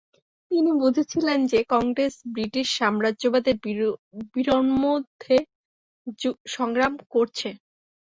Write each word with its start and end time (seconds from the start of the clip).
তিনি 0.51 0.71
বুঝেছিলেন 0.81 1.39
যে, 1.51 1.59
কংগ্রেস 1.73 2.13
ব্রিটিশ 2.33 2.67
সাম্রাজ্যবাদের 2.79 3.55
বিরম্নদ্ধে 4.35 5.37
সংগ্রাম 6.51 6.93
করছে। 7.13 7.49